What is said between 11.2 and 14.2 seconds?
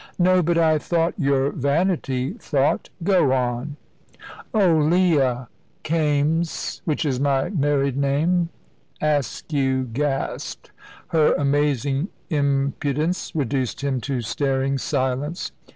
amazing impudence reduced him